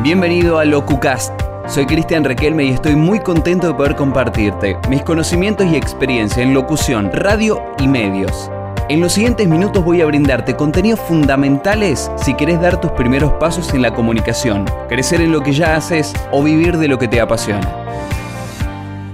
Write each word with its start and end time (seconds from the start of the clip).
Bienvenido 0.00 0.60
a 0.60 0.64
LocuCast. 0.64 1.32
Soy 1.66 1.84
Cristian 1.84 2.22
Requelme 2.22 2.66
y 2.66 2.68
estoy 2.68 2.94
muy 2.94 3.18
contento 3.18 3.66
de 3.66 3.74
poder 3.74 3.96
compartirte 3.96 4.76
mis 4.88 5.02
conocimientos 5.02 5.66
y 5.66 5.74
experiencia 5.74 6.40
en 6.40 6.54
locución, 6.54 7.10
radio 7.12 7.60
y 7.80 7.88
medios. 7.88 8.48
En 8.88 9.00
los 9.00 9.14
siguientes 9.14 9.48
minutos 9.48 9.84
voy 9.84 10.00
a 10.00 10.06
brindarte 10.06 10.54
contenidos 10.54 11.00
fundamentales 11.00 12.12
si 12.16 12.34
querés 12.34 12.60
dar 12.60 12.80
tus 12.80 12.92
primeros 12.92 13.32
pasos 13.40 13.74
en 13.74 13.82
la 13.82 13.92
comunicación, 13.92 14.66
crecer 14.88 15.20
en 15.20 15.32
lo 15.32 15.42
que 15.42 15.52
ya 15.52 15.74
haces 15.74 16.14
o 16.30 16.44
vivir 16.44 16.76
de 16.76 16.86
lo 16.86 16.96
que 17.00 17.08
te 17.08 17.20
apasiona. 17.20 17.68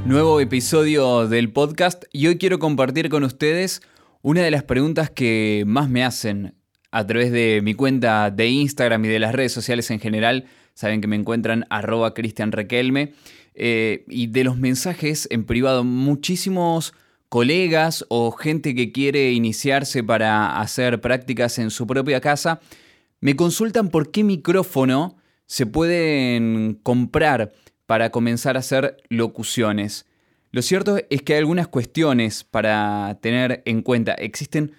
Nuevo 0.05 0.39
episodio 0.39 1.27
del 1.27 1.51
podcast 1.51 2.05
y 2.13 2.27
hoy 2.27 2.37
quiero 2.37 2.59
compartir 2.59 3.09
con 3.09 3.25
ustedes 3.25 3.81
una 4.21 4.43
de 4.43 4.51
las 4.51 4.65
preguntas 4.65 5.09
que 5.09 5.65
más 5.67 5.89
me 5.89 6.05
hacen 6.05 6.57
a 6.91 7.07
través 7.07 7.33
de 7.33 7.61
mi 7.65 7.73
cuenta 7.73 8.31
de 8.31 8.49
Instagram 8.49 9.07
y 9.07 9.09
de 9.09 9.19
las 9.19 9.35
redes 9.35 9.51
sociales 9.51 9.91
en 9.91 9.99
general 9.99 10.45
Saben 10.75 11.01
que 11.01 11.07
me 11.07 11.17
encuentran 11.17 11.67
arroba 11.71 12.15
Cristian 12.15 12.53
Requelme. 12.53 13.15
Eh, 13.55 14.05
y 14.09 14.27
de 14.27 14.45
los 14.45 14.59
mensajes 14.59 15.29
en 15.31 15.45
privado, 15.45 15.85
muchísimos 15.85 16.93
colegas 17.29 18.05
o 18.09 18.33
gente 18.33 18.75
que 18.75 18.93
quiere 18.93 19.33
iniciarse 19.33 20.05
para 20.05 20.61
hacer 20.61 21.01
prácticas 21.01 21.59
en 21.59 21.71
su 21.71 21.87
propia 21.87 22.21
casa, 22.21 22.61
me 23.21 23.37
consultan 23.37 23.89
por 23.89 24.11
qué 24.11 24.23
micrófono 24.23 25.17
se 25.47 25.67
pueden 25.67 26.79
comprar 26.83 27.53
para 27.87 28.11
comenzar 28.11 28.57
a 28.57 28.61
hacer 28.61 28.97
locuciones. 29.09 30.07
Lo 30.51 30.63
cierto 30.63 30.99
es 31.11 31.23
que 31.23 31.35
hay 31.35 31.41
algunas 31.41 31.69
cuestiones 31.69 32.45
para 32.45 33.19
tener 33.21 33.63
en 33.65 33.83
cuenta. 33.83 34.15
Existen 34.15 34.73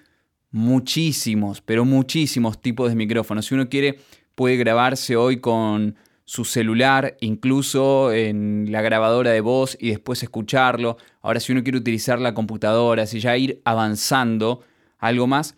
muchísimos, 0.51 1.61
pero 1.61 1.83
muchísimos 1.83 2.61
tipos 2.61 2.89
de 2.89 2.95
micrófonos. 2.95 3.45
Si 3.45 3.53
uno 3.53 3.67
quiere 3.67 3.99
puede 4.35 4.57
grabarse 4.57 5.15
hoy 5.15 5.39
con 5.39 5.95
su 6.25 6.43
celular, 6.43 7.17
incluso 7.21 8.11
en 8.11 8.67
la 8.71 8.81
grabadora 8.81 9.31
de 9.31 9.41
voz 9.41 9.77
y 9.79 9.89
después 9.89 10.23
escucharlo. 10.23 10.97
Ahora 11.21 11.39
si 11.39 11.51
uno 11.51 11.63
quiere 11.63 11.77
utilizar 11.77 12.19
la 12.19 12.33
computadora, 12.33 13.05
si 13.05 13.19
ya 13.19 13.37
ir 13.37 13.61
avanzando 13.63 14.61
algo 14.97 15.27
más, 15.27 15.55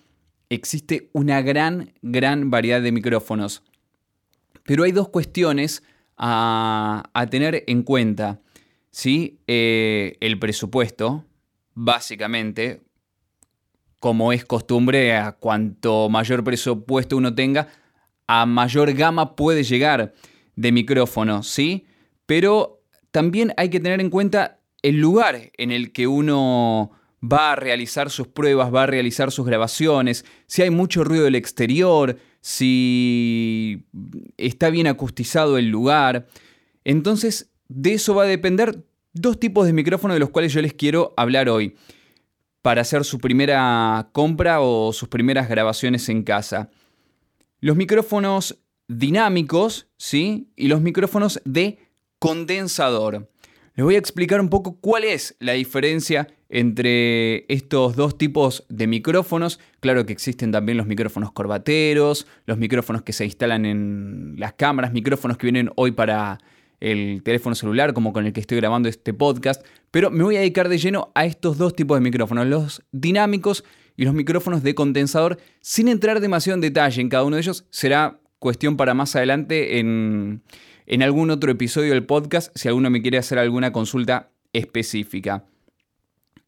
existe 0.50 1.10
una 1.14 1.42
gran, 1.42 1.94
gran 2.02 2.50
variedad 2.50 2.82
de 2.82 2.92
micrófonos. 2.92 3.64
Pero 4.64 4.84
hay 4.84 4.92
dos 4.92 5.10
cuestiones 5.10 5.84
a, 6.18 7.28
tener 7.30 7.64
en 7.68 7.84
cuenta. 7.84 8.42
¿sí? 8.92 9.40
Eh, 9.48 10.18
el 10.20 10.38
presupuesto, 10.38 11.26
básicamente, 11.74 12.82
como 14.00 14.34
es 14.34 14.44
costumbre, 14.44 15.16
a 15.16 15.32
cuanto 15.32 16.10
mayor 16.10 16.44
presupuesto 16.44 17.16
uno 17.16 17.34
tenga, 17.34 17.68
a 18.28 18.46
mayor 18.46 18.94
gama 18.94 19.36
puede 19.36 19.64
llegar 19.64 20.14
de 20.56 20.72
micrófonos, 20.72 21.48
¿sí? 21.48 21.86
Pero 22.26 22.84
también 23.12 23.54
hay 23.58 23.70
que 23.70 23.80
tener 23.80 24.02
en 24.02 24.10
cuenta 24.10 24.60
el 24.82 24.98
lugar 24.98 25.52
en 25.58 25.72
el 25.72 25.92
que 25.92 26.08
uno 26.08 26.92
va 27.24 27.54
a 27.54 27.56
realizar 27.56 28.10
sus 28.10 28.28
pruebas, 28.28 28.74
va 28.74 28.84
a 28.84 28.88
realizar 28.88 29.32
sus 29.32 29.46
grabaciones, 29.46 30.26
si 30.46 30.62
hay 30.62 30.70
mucho 30.70 31.04
ruido 31.04 31.24
del 31.24 31.36
exterior, 31.36 32.18
si 32.42 33.86
está 34.38 34.70
bien 34.70 34.88
acustizado 34.88 35.58
el 35.58 35.70
lugar. 35.70 36.28
Entonces, 36.84 37.52
de 37.70 37.94
eso 37.94 38.14
va 38.14 38.24
a 38.24 38.28
depender 38.28 38.84
dos 39.14 39.40
tipos 39.40 39.66
de 39.66 39.74
micrófonos 39.74 40.16
de 40.16 40.20
los 40.20 40.30
cuales 40.30 40.54
yo 40.54 40.62
les 40.62 40.74
quiero 40.74 41.14
hablar 41.18 41.50
hoy 41.50 41.76
para 42.62 42.82
hacer 42.82 43.04
su 43.04 43.20
primera 43.20 44.10
compra 44.12 44.62
o 44.62 44.94
sus 44.94 45.10
primeras 45.10 45.50
grabaciones 45.50 46.08
en 46.10 46.24
casa 46.24 46.70
los 47.60 47.76
micrófonos 47.76 48.60
dinámicos, 48.88 49.88
¿sí? 49.98 50.50
Y 50.56 50.68
los 50.68 50.82
micrófonos 50.82 51.42
de 51.46 51.80
condensador. 52.20 53.30
Les 53.76 53.84
voy 53.84 53.96
a 53.96 54.00
explicar 54.00 54.42
un 54.42 54.50
poco 54.50 54.80
cuál 54.80 55.04
es 55.04 55.36
la 55.40 55.54
diferencia 55.54 56.28
entre 56.50 57.46
estos 57.54 57.96
dos 57.96 58.18
tipos 58.18 58.66
de 58.70 58.88
micrófonos. 58.88 59.60
Claro 59.80 60.06
que 60.06 60.14
existen 60.14 60.52
también 60.52 60.78
los 60.78 60.88
micrófonos 60.88 61.32
corbateros, 61.32 62.26
los 62.46 62.58
micrófonos 62.58 63.04
que 63.04 63.14
se 63.14 63.26
instalan 63.26 63.66
en 63.66 64.36
las 64.38 64.54
cámaras, 64.54 64.94
micrófonos 64.94 65.38
que 65.38 65.46
vienen 65.48 65.70
hoy 65.76 65.92
para 65.92 66.40
el 66.80 67.22
teléfono 67.24 67.56
celular, 67.56 67.94
como 67.94 68.14
con 68.14 68.26
el 68.26 68.34
que 68.34 68.40
estoy 68.40 68.58
grabando 68.58 68.90
este 68.90 69.14
podcast. 69.14 69.64
Pero 69.92 70.10
me 70.10 70.24
voy 70.24 70.38
a 70.38 70.40
dedicar 70.40 70.70
de 70.70 70.78
lleno 70.78 71.12
a 71.16 71.26
estos 71.26 71.58
dos 71.58 71.76
tipos 71.76 71.98
de 71.98 72.02
micrófonos, 72.02 72.48
los 72.48 72.84
dinámicos 72.92 73.64
y 73.98 74.06
los 74.06 74.14
micrófonos 74.14 74.64
de 74.64 74.76
condensador, 74.76 75.40
sin 75.60 75.88
entrar 75.88 76.22
demasiado 76.22 76.56
en 76.56 76.62
detalle 76.62 77.02
en 77.02 77.10
cada 77.10 77.24
uno 77.24 77.36
de 77.36 77.42
ellos. 77.42 77.66
Será 77.72 78.22
cuestión 78.40 78.78
para 78.78 78.94
más 78.94 79.16
adelante 79.16 79.80
en, 79.80 80.44
algún 81.02 81.32
otro 81.32 81.52
episodio 81.52 81.94
del 81.94 82.06
podcast, 82.06 82.56
si 82.56 82.68
alguno 82.68 82.92
me 82.92 83.02
quiere 83.02 83.18
hacer 83.18 83.40
alguna 83.40 83.72
consulta 83.72 84.30
específica. 84.54 85.46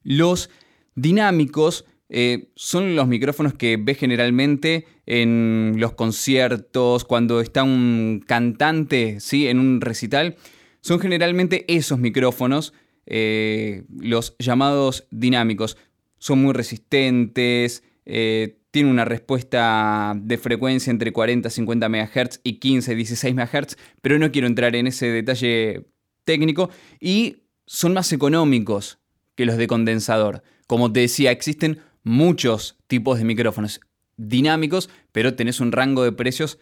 Los 0.03 0.51
dinámicos 0.95 1.85
eh, 2.07 2.51
son 2.55 2.95
los 2.95 3.07
micrófonos 3.07 3.55
que 3.55 3.77
ves 3.77 3.97
generalmente 3.97 4.85
en 5.07 5.73
los 5.77 5.93
conciertos, 5.93 7.03
cuando 7.03 7.41
está 7.41 7.63
un 7.63 8.23
cantante 8.25 9.19
¿sí? 9.19 9.47
en 9.47 9.59
un 9.59 9.81
recital. 9.81 10.37
Son 10.81 10.99
generalmente 10.99 11.65
esos 11.67 11.97
micrófonos, 11.97 12.73
eh, 13.07 13.83
los 13.97 14.35
llamados 14.37 15.07
dinámicos 15.09 15.77
son 16.19 16.41
muy 16.41 16.53
resistentes, 16.53 17.83
eh, 18.05 18.59
tienen 18.71 18.91
una 18.91 19.05
respuesta 19.05 20.13
de 20.15 20.37
frecuencia 20.37 20.91
entre 20.91 21.11
40 21.11 21.49
50 21.49 21.89
MHz 21.89 22.39
y 22.43 22.53
15 22.59 22.95
16 22.95 23.33
MHz, 23.33 23.77
pero 24.01 24.19
no 24.19 24.31
quiero 24.31 24.47
entrar 24.47 24.75
en 24.75 24.87
ese 24.87 25.07
detalle 25.07 25.87
técnico 26.23 26.69
y 26.99 27.43
son 27.65 27.93
más 27.93 28.11
económicos 28.13 28.99
que 29.35 29.45
los 29.45 29.57
de 29.57 29.67
condensador. 29.67 30.43
Como 30.67 30.91
te 30.91 31.01
decía, 31.01 31.31
existen 31.31 31.79
muchos 32.03 32.77
tipos 32.87 33.17
de 33.17 33.25
micrófonos 33.25 33.79
dinámicos, 34.17 34.89
pero 35.11 35.35
tenés 35.35 35.59
un 35.59 35.71
rango 35.71 36.03
de 36.03 36.11
precios 36.11 36.59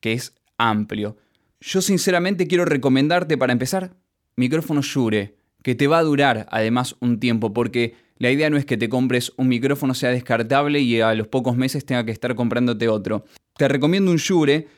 que 0.00 0.12
es 0.12 0.34
amplio. 0.58 1.16
Yo 1.60 1.80
sinceramente 1.80 2.46
quiero 2.46 2.64
recomendarte 2.64 3.38
para 3.38 3.52
empezar 3.52 3.96
micrófono 4.36 4.82
Shure, 4.82 5.36
que 5.62 5.74
te 5.74 5.86
va 5.86 5.98
a 5.98 6.02
durar 6.02 6.46
además 6.50 6.96
un 7.00 7.20
tiempo, 7.20 7.52
porque 7.52 7.94
la 8.22 8.30
idea 8.30 8.50
no 8.50 8.56
es 8.56 8.64
que 8.64 8.76
te 8.76 8.88
compres 8.88 9.32
un 9.36 9.48
micrófono 9.48 9.94
sea 9.94 10.10
descartable 10.10 10.78
y 10.78 11.00
a 11.00 11.12
los 11.12 11.26
pocos 11.26 11.56
meses 11.56 11.84
tenga 11.84 12.04
que 12.04 12.12
estar 12.12 12.36
comprándote 12.36 12.86
otro. 12.86 13.24
Te 13.56 13.66
recomiendo 13.66 14.12
un 14.12 14.18
Shure. 14.18 14.68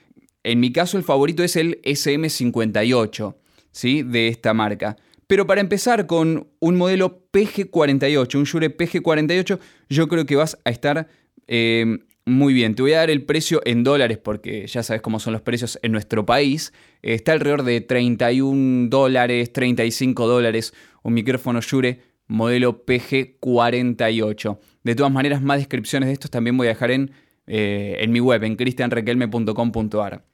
En 0.43 0.61
mi 0.61 0.73
caso 0.73 0.97
el 0.97 1.05
favorito 1.05 1.45
es 1.45 1.55
el 1.57 1.83
SM58, 1.83 3.37
¿sí? 3.71 4.03
De 4.03 4.29
esta 4.29 4.55
marca. 4.55 4.97
Pero 5.27 5.47
para 5.47 5.61
empezar 5.61 6.07
con 6.07 6.49
un 6.59 6.77
modelo 6.77 7.23
PG48, 7.33 8.35
un 8.37 8.45
Shure 8.45 8.75
PG48, 8.75 9.59
yo 9.91 10.09
creo 10.09 10.25
que 10.25 10.37
vas 10.37 10.57
a 10.65 10.71
estar 10.71 11.07
eh, 11.47 11.99
muy 12.25 12.55
bien. 12.55 12.75
Te 12.75 12.81
voy 12.81 12.95
a 12.95 13.01
dar 13.01 13.11
el 13.11 13.27
precio 13.27 13.61
en 13.67 13.85
dólares 13.85 14.17
porque 14.17 14.67
ya 14.67 14.83
sabes 14.83 15.03
cómo 15.03 15.21
son 15.21 15.35
los 15.35 15.43
precios 15.43 15.79
en 15.83 15.93
nuestro 15.93 16.25
país. 16.25 16.73
está 17.03 17.33
alrededor 17.33 17.65
de 17.65 17.83
31 17.83 18.89
dólares, 18.89 19.53
35 19.53 20.27
dólares 20.27 20.73
un 21.03 21.13
micrófono 21.13 21.61
Shure 21.61 22.01
modelo 22.27 22.85
PG48. 22.85 24.59
De 24.83 24.95
todas 24.95 25.13
maneras, 25.13 25.43
más 25.43 25.59
descripciones 25.59 26.09
de 26.09 26.13
estos 26.13 26.31
también 26.31 26.57
voy 26.57 26.67
a 26.67 26.71
dejar 26.71 26.91
en, 26.91 27.11
eh, 27.47 27.97
en 28.01 28.13
mi 28.13 28.21
web, 28.21 28.43
en 28.45 28.57
cristianrequelme.com.ar. 28.57 30.25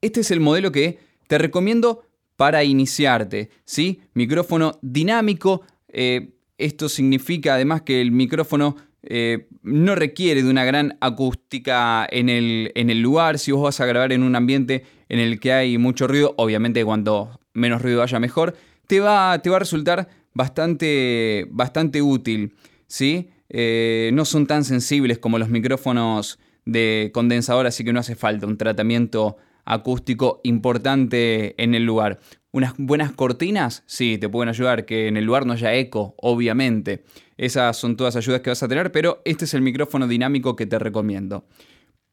Este 0.00 0.20
es 0.20 0.30
el 0.30 0.40
modelo 0.40 0.72
que 0.72 0.98
te 1.26 1.38
recomiendo 1.38 2.04
para 2.36 2.62
iniciarte, 2.64 3.50
¿sí? 3.64 4.00
Micrófono 4.14 4.78
dinámico. 4.80 5.62
Eh, 5.88 6.34
esto 6.56 6.88
significa 6.88 7.54
además 7.54 7.82
que 7.82 8.00
el 8.00 8.12
micrófono 8.12 8.76
eh, 9.02 9.46
no 9.62 9.94
requiere 9.94 10.42
de 10.42 10.50
una 10.50 10.64
gran 10.64 10.98
acústica 11.00 12.06
en 12.10 12.28
el, 12.28 12.72
en 12.74 12.90
el, 12.90 13.00
lugar. 13.00 13.38
Si 13.38 13.52
vos 13.52 13.62
vas 13.62 13.80
a 13.80 13.86
grabar 13.86 14.12
en 14.12 14.22
un 14.22 14.36
ambiente 14.36 14.84
en 15.08 15.18
el 15.18 15.40
que 15.40 15.52
hay 15.52 15.78
mucho 15.78 16.06
ruido, 16.06 16.34
obviamente 16.36 16.84
cuanto 16.84 17.40
menos 17.54 17.80
ruido 17.80 18.02
haya 18.02 18.18
mejor, 18.18 18.56
te 18.86 19.00
va, 19.00 19.40
te 19.40 19.50
va 19.50 19.56
a 19.56 19.60
resultar 19.60 20.08
bastante, 20.38 21.48
bastante 21.50 22.00
útil, 22.00 22.54
¿sí? 22.86 23.28
Eh, 23.48 24.10
no 24.14 24.24
son 24.24 24.46
tan 24.46 24.62
sensibles 24.62 25.18
como 25.18 25.36
los 25.36 25.48
micrófonos 25.48 26.38
de 26.64 27.10
condensador, 27.12 27.66
así 27.66 27.82
que 27.82 27.92
no 27.92 27.98
hace 27.98 28.14
falta 28.14 28.46
un 28.46 28.56
tratamiento 28.56 29.36
acústico 29.64 30.40
importante 30.44 31.60
en 31.60 31.74
el 31.74 31.84
lugar. 31.84 32.20
Unas 32.52 32.74
buenas 32.78 33.10
cortinas, 33.10 33.82
sí, 33.86 34.16
te 34.16 34.28
pueden 34.28 34.48
ayudar, 34.48 34.86
que 34.86 35.08
en 35.08 35.16
el 35.16 35.24
lugar 35.24 35.44
no 35.44 35.54
haya 35.54 35.74
eco, 35.74 36.14
obviamente. 36.18 37.02
Esas 37.36 37.76
son 37.76 37.96
todas 37.96 38.14
ayudas 38.14 38.40
que 38.40 38.50
vas 38.50 38.62
a 38.62 38.68
tener, 38.68 38.92
pero 38.92 39.20
este 39.24 39.44
es 39.44 39.54
el 39.54 39.62
micrófono 39.62 40.06
dinámico 40.06 40.54
que 40.54 40.66
te 40.66 40.78
recomiendo. 40.78 41.46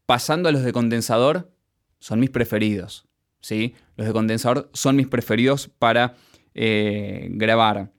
Pasando 0.07 0.49
a 0.49 0.51
los 0.51 0.63
de 0.63 0.73
condensador, 0.73 1.51
son 1.99 2.19
mis 2.19 2.31
preferidos. 2.31 3.05
¿sí? 3.39 3.75
Los 3.97 4.07
de 4.07 4.13
condensador 4.13 4.71
son 4.73 4.95
mis 4.95 5.07
preferidos 5.07 5.69
para 5.77 6.15
eh, 6.55 7.27
grabar. 7.31 7.91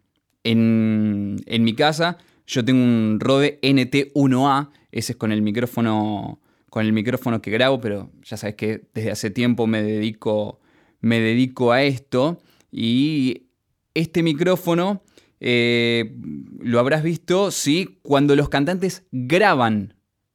En, 0.49 1.65
mi 1.65 1.75
casa 1.75 2.19
yo 2.47 2.65
tengo 2.65 2.83
un 2.83 3.19
Rode 3.19 3.59
NT1A, 3.63 4.71
ese 4.93 5.13
es 5.13 5.17
con 5.19 5.33
el 5.33 5.43
micrófono 5.43 6.41
con 6.71 6.85
el 6.85 6.93
micrófono 6.93 7.41
que 7.41 7.51
grabo, 7.51 7.81
pero 7.81 8.11
ya 8.23 8.37
sabes 8.37 8.55
que 8.55 8.83
desde 8.93 9.11
hace 9.11 9.31
tiempo 9.31 9.67
me 9.67 9.83
dedico, 9.83 10.61
me 11.01 11.21
dedico 11.21 11.73
a 11.73 11.83
esto 11.83 12.39
y 12.71 13.47
este 13.95 14.23
micrófono 14.23 15.03
eh, 15.41 16.15
lo 16.61 16.79
habrás 16.79 17.03
visto, 17.03 17.51
sí, 17.51 17.99
cuando 18.03 18.37
los 18.37 18.49
cantantes 18.49 19.05
graban 19.11 19.95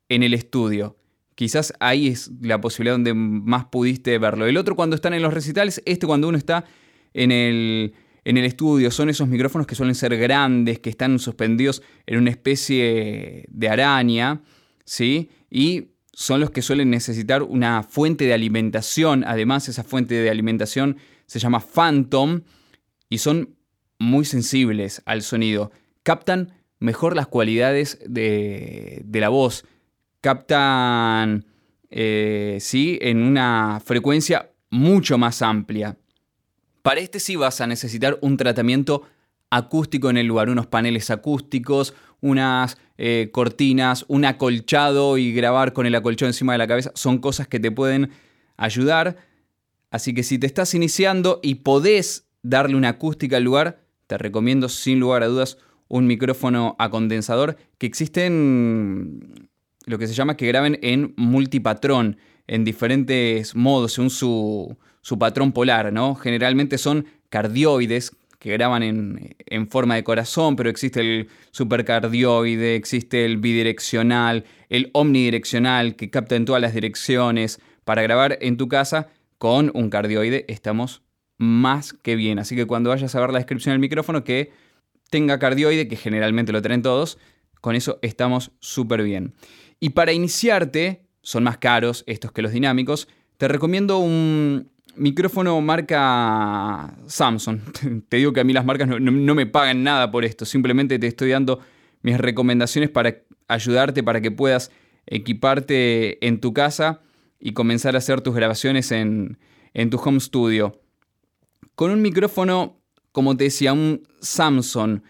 en 0.10 0.24
el 0.24 0.34
estudio. 0.34 0.98
Quizás 1.36 1.74
ahí 1.80 2.08
es 2.08 2.32
la 2.42 2.60
posibilidad 2.60 2.96
donde 2.96 3.14
más 3.14 3.66
pudiste 3.66 4.18
verlo. 4.18 4.46
El 4.46 4.58
otro 4.58 4.76
cuando 4.76 4.96
están 4.96 5.14
en 5.14 5.22
los 5.22 5.34
recitales, 5.34 5.82
este 5.86 6.08
cuando 6.08 6.28
uno 6.28 6.38
está 6.38 6.66
en 7.14 7.32
el, 7.32 7.94
en 8.24 8.38
el 8.38 8.46
estudio. 8.46 8.92
Son 8.92 9.10
esos 9.10 9.28
micrófonos 9.28 9.68
que 9.68 9.76
suelen 9.76 9.96
ser 9.96 10.16
grandes, 10.18 10.80
que 10.80 10.90
están 10.90 11.20
suspendidos 11.20 11.82
en 12.06 12.20
una 12.20 12.30
especie 12.30 13.46
de 13.50 13.70
araña, 13.70 14.42
¿sí? 14.86 15.30
Y 15.50 15.92
son 16.14 16.40
los 16.40 16.52
que 16.52 16.62
suelen 16.62 16.90
necesitar 16.90 17.44
una 17.44 17.84
fuente 17.84 18.26
de 18.26 18.34
alimentación. 18.34 19.24
Además, 19.26 19.70
esa 19.70 19.84
fuente 19.84 20.16
de 20.16 20.30
alimentación 20.30 20.98
se 21.26 21.40
llama 21.40 21.60
Phantom 21.60 22.42
y 23.10 23.20
son 23.20 23.56
muy 24.00 24.26
sensibles 24.26 25.02
al 25.06 25.22
sonido. 25.22 25.72
Captan 26.04 26.54
mejor 26.80 27.16
las 27.16 27.28
cualidades 27.28 28.00
de, 28.08 29.06
la 29.14 29.30
voz. 29.30 29.66
Captan, 30.20 31.46
eh, 31.90 32.58
sí, 32.60 32.98
en 33.02 33.24
una 33.24 33.82
frecuencia 33.84 34.52
mucho 34.70 35.18
más 35.18 35.42
amplia. 35.42 35.98
Para 36.82 37.00
este 37.00 37.20
sí 37.20 37.36
vas 37.36 37.62
a 37.62 37.68
necesitar 37.68 38.18
un 38.22 38.38
tratamiento 38.38 39.04
acústico 39.50 40.10
en 40.10 40.18
el 40.18 40.28
lugar, 40.28 40.50
unos 40.50 40.68
paneles 40.68 41.10
acústicos, 41.10 41.94
unas 42.22 42.78
eh, 42.98 43.30
cortinas, 43.32 44.06
un 44.08 44.26
acolchado 44.26 45.18
y 45.18 45.34
grabar 45.34 45.74
con 45.74 45.86
el 45.86 45.96
acolchado 45.96 46.30
encima 46.30 46.54
de 46.54 46.60
la 46.60 46.68
cabeza, 46.68 46.92
son 46.96 47.20
cosas 47.20 47.48
que 47.48 47.60
te 47.60 47.72
pueden 47.72 48.12
ayudar. 48.58 49.18
Así 49.92 50.14
que 50.14 50.24
si 50.24 50.40
te 50.40 50.48
estás 50.48 50.74
iniciando 50.74 51.40
y 51.44 51.56
podés 51.56 52.28
darle 52.44 52.76
una 52.76 52.90
acústica 52.90 53.38
al 53.38 53.44
lugar, 53.44 53.82
te 54.08 54.18
recomiendo 54.18 54.70
sin 54.70 55.00
lugar 55.00 55.24
a 55.24 55.28
dudas 55.28 55.58
un 55.88 56.08
micrófono 56.08 56.76
a 56.80 56.90
condensador 56.90 57.58
que 57.78 57.86
existen 57.86 59.50
lo 59.86 59.98
que 59.98 60.08
se 60.08 60.14
llama 60.14 60.38
que 60.38 60.48
graben 60.48 60.80
en 60.82 61.14
multipatrón, 61.18 62.18
en 62.48 62.64
diferentes 62.64 63.56
modos, 63.56 63.94
según 63.94 64.10
su, 64.10 64.78
su 65.02 65.20
patrón 65.20 65.52
polar, 65.52 65.92
¿no? 65.92 66.16
Generalmente 66.16 66.78
son 66.78 67.06
cardioides 67.30 68.12
que 68.42 68.52
graban 68.52 68.82
en, 68.82 69.68
forma 69.70 69.94
de 69.94 70.04
corazón, 70.04 70.56
pero 70.56 70.72
existe 70.72 71.00
el 71.00 71.30
supercardioide, 71.52 72.76
existe 72.76 73.24
el 73.24 73.38
bidireccional, 73.38 74.46
el 74.70 74.90
omnidireccional 74.94 75.96
que 75.96 76.10
capta 76.10 76.36
en 76.36 76.46
todas 76.46 76.60
las 76.60 76.74
direcciones. 76.74 77.60
Para 77.84 78.02
grabar 78.02 78.40
en 78.42 78.58
tu 78.58 78.68
casa 78.68 79.10
con 79.38 79.70
un 79.76 79.92
cardioide 79.92 80.46
estamos 80.48 81.04
más 81.38 81.94
que 81.94 82.16
bien. 82.16 82.40
Así 82.40 82.56
que 82.56 82.66
cuando 82.66 82.90
vayas 82.90 83.14
a 83.14 83.20
ver 83.20 83.32
la 83.32 83.38
descripción 83.38 83.74
del 83.74 83.80
micrófono 83.80 84.24
que 84.24 84.52
tenga 85.12 85.38
cardioide, 85.38 85.88
que 85.88 85.96
generalmente 85.96 86.52
lo 86.52 86.64
traen 86.64 86.82
todos, 86.82 87.20
con 87.60 87.76
eso 87.76 88.00
estamos 88.02 88.52
súper 88.60 89.04
bien. 89.04 89.36
Y 89.80 89.90
para 89.90 90.14
iniciarte, 90.14 91.06
son 91.22 91.44
más 91.44 91.60
caros 91.60 92.04
estos 92.08 92.32
que 92.32 92.42
los 92.42 92.54
dinámicos, 92.54 93.08
te 93.38 93.48
recomiendo 93.48 94.00
un, 94.00 94.71
micrófono 94.96 95.60
marca 95.62 96.96
Samsung. 97.08 97.60
Te 98.10 98.18
digo 98.18 98.34
que 98.34 98.40
a 98.40 98.44
mí 98.44 98.54
las 98.54 98.66
marcas 98.66 98.88
no, 98.88 99.36
me 99.36 99.46
pagan 99.46 99.84
nada 99.84 100.12
por 100.12 100.26
esto, 100.26 100.46
simplemente 100.46 101.00
te 101.00 101.08
estoy 101.08 101.32
dando 101.32 101.60
mis 102.02 102.18
recomendaciones 102.18 102.90
para 102.90 103.18
ayudarte 103.48 104.04
para 104.04 104.22
que 104.22 104.32
puedas 104.32 104.72
equiparte 105.06 106.26
en 106.26 106.40
tu 106.40 106.54
casa 106.54 107.02
y 107.40 107.54
comenzar 107.54 107.96
a 107.96 108.00
hacer 108.00 108.22
tus 108.22 108.36
grabaciones 108.36 108.92
en, 108.92 109.38
tu 109.90 109.98
home 109.98 110.20
studio. 110.20 110.80
Con 111.76 111.92
un 111.92 112.02
micrófono, 112.02 112.82
como 113.12 113.36
te 113.36 113.46
decía, 113.46 113.74
un 113.74 114.04
Samsung. 114.20 115.02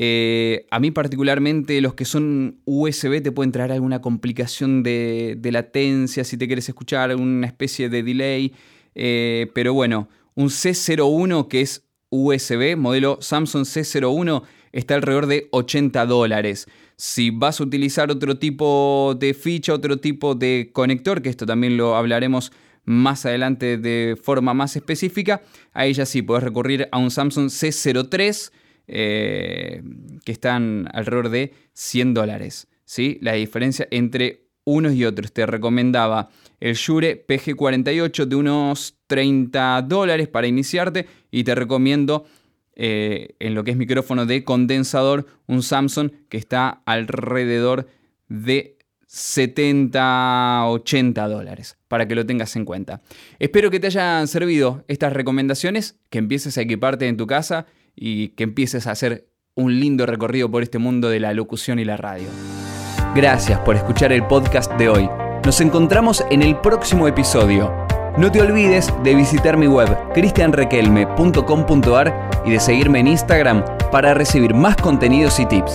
Eh, 0.00 0.66
a 0.70 0.78
mí 0.78 0.92
particularmente 0.92 1.80
los 1.80 1.94
que 1.94 2.04
son 2.04 2.60
USB 2.64 3.20
te 3.20 3.32
pueden 3.32 3.50
traer 3.50 3.72
alguna 3.72 4.00
complicación 4.00 4.84
de, 4.84 5.34
de 5.36 5.50
latencia 5.50 6.22
si 6.22 6.36
te 6.36 6.46
quieres 6.46 6.68
escuchar, 6.68 7.14
una 7.16 7.48
especie 7.48 7.88
de 7.88 8.02
delay. 8.04 8.52
Eh, 8.94 9.50
pero 9.54 9.74
bueno, 9.74 10.08
un 10.34 10.48
C01 10.48 11.48
que 11.48 11.60
es 11.60 11.84
USB, 12.10 12.76
modelo 12.76 13.18
Samsung 13.20 13.64
C01, 13.64 14.42
está 14.72 14.94
alrededor 14.94 15.26
de 15.26 15.48
80 15.50 16.06
dólares. 16.06 16.66
Si 16.96 17.30
vas 17.30 17.60
a 17.60 17.64
utilizar 17.64 18.10
otro 18.10 18.38
tipo 18.38 19.16
de 19.18 19.34
ficha, 19.34 19.74
otro 19.74 19.98
tipo 19.98 20.34
de 20.34 20.70
conector, 20.72 21.22
que 21.22 21.28
esto 21.28 21.46
también 21.46 21.76
lo 21.76 21.96
hablaremos 21.96 22.52
más 22.84 23.26
adelante 23.26 23.76
de 23.76 24.16
forma 24.20 24.54
más 24.54 24.74
específica, 24.74 25.42
ahí 25.72 25.92
ya 25.92 26.06
sí 26.06 26.22
puedes 26.22 26.42
recurrir 26.42 26.88
a 26.90 26.98
un 26.98 27.10
Samsung 27.10 27.48
C03 27.48 28.50
eh, 28.88 29.82
que 30.24 30.32
están 30.32 30.88
alrededor 30.92 31.28
de 31.28 31.52
100 31.74 32.14
dólares. 32.14 32.68
¿sí? 32.84 33.18
La 33.20 33.34
diferencia 33.34 33.86
entre 33.90 34.47
unos 34.68 34.94
y 34.94 35.04
otros. 35.04 35.32
Te 35.32 35.46
recomendaba 35.46 36.28
el 36.60 36.74
Shure 36.74 37.24
PG48 37.26 38.26
de 38.26 38.36
unos 38.36 38.96
30 39.06 39.82
dólares 39.82 40.28
para 40.28 40.46
iniciarte 40.46 41.06
y 41.30 41.44
te 41.44 41.54
recomiendo 41.54 42.26
eh, 42.74 43.34
en 43.38 43.54
lo 43.54 43.64
que 43.64 43.72
es 43.72 43.76
micrófono 43.76 44.26
de 44.26 44.44
condensador 44.44 45.26
un 45.46 45.62
Samsung 45.62 46.10
que 46.28 46.36
está 46.36 46.82
alrededor 46.84 47.88
de 48.28 48.76
70, 49.06 50.66
80 50.68 51.28
dólares, 51.28 51.78
para 51.88 52.06
que 52.06 52.14
lo 52.14 52.26
tengas 52.26 52.54
en 52.56 52.66
cuenta. 52.66 53.00
Espero 53.38 53.70
que 53.70 53.80
te 53.80 53.86
hayan 53.86 54.28
servido 54.28 54.84
estas 54.86 55.14
recomendaciones, 55.14 55.98
que 56.10 56.18
empieces 56.18 56.58
a 56.58 56.60
equiparte 56.60 57.08
en 57.08 57.16
tu 57.16 57.26
casa 57.26 57.66
y 57.96 58.28
que 58.30 58.44
empieces 58.44 58.86
a 58.86 58.90
hacer 58.90 59.28
un 59.54 59.80
lindo 59.80 60.04
recorrido 60.04 60.50
por 60.50 60.62
este 60.62 60.78
mundo 60.78 61.08
de 61.08 61.20
la 61.20 61.32
locución 61.32 61.78
y 61.78 61.86
la 61.86 61.96
radio. 61.96 62.28
Gracias 63.18 63.58
por 63.62 63.74
escuchar 63.74 64.12
el 64.12 64.24
podcast 64.24 64.70
de 64.74 64.88
hoy. 64.88 65.10
Nos 65.44 65.60
encontramos 65.60 66.24
en 66.30 66.40
el 66.40 66.56
próximo 66.58 67.08
episodio. 67.08 67.74
No 68.16 68.30
te 68.30 68.40
olvides 68.40 68.94
de 69.02 69.16
visitar 69.16 69.56
mi 69.56 69.66
web 69.66 69.88
cristianrequelme.com.ar 70.14 72.30
y 72.44 72.52
de 72.52 72.60
seguirme 72.60 73.00
en 73.00 73.08
Instagram 73.08 73.64
para 73.90 74.14
recibir 74.14 74.54
más 74.54 74.76
contenidos 74.76 75.40
y 75.40 75.46
tips. 75.46 75.74